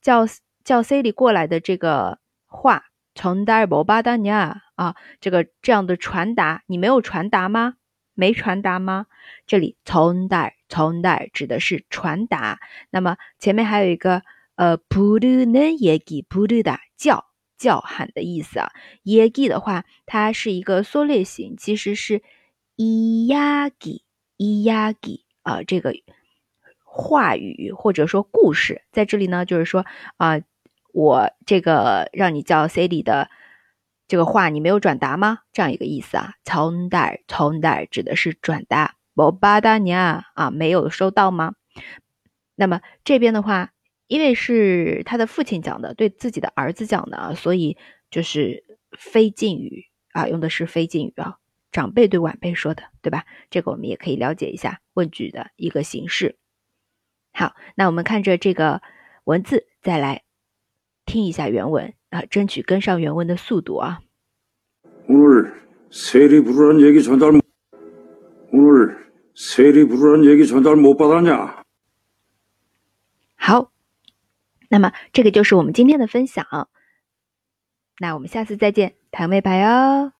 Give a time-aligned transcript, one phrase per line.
[0.00, 0.28] 叫
[0.62, 2.84] 叫 c e 过来的这个话
[3.16, 7.74] 전달못받았냐啊，这个这样的传达，你没有传达吗？
[8.15, 9.05] 没传达吗？
[9.45, 12.59] 这里从代从代指的是传达。
[12.89, 14.23] 那么前面还有一个
[14.55, 17.25] 呃布鲁嫩耶吉布鲁达叫
[17.57, 18.71] 叫喊的意思啊。
[19.03, 22.23] 耶吉的话，它是一个缩略型，其实是
[22.75, 24.03] 伊亚吉
[24.37, 25.61] 伊亚吉啊。
[25.61, 25.93] 这个
[26.83, 29.85] 话语或者说故事，在这里呢，就是说
[30.17, 30.39] 啊，
[30.93, 33.29] 我这个让你叫 c i 的。
[34.07, 35.39] 这个话你没有转达吗？
[35.51, 38.95] 这样一个意思啊，从代从代指的是转达。
[39.15, 41.55] 我巴达尼亚啊，没有收到吗？
[42.55, 43.71] 那么这边的话，
[44.07, 47.77] 因为是他的父亲讲的，对自己的儿子讲的啊，所以
[48.11, 51.37] 就是非敬语啊，用的是非敬语啊，
[51.71, 53.25] 长辈对晚辈说的，对吧？
[53.49, 56.37] 这个我们也可以了解一下问句的一个形式。
[57.33, 58.81] 好，那我们看着这个
[59.23, 60.23] 文字，再来
[61.05, 61.93] 听一下原文。
[62.15, 63.99] 啊，争取跟上原文的速度啊！
[73.35, 73.69] 好，
[74.69, 76.69] 那么这个就是我们今天的分享。
[77.99, 80.13] 那我们下次再见，谈未牌哦。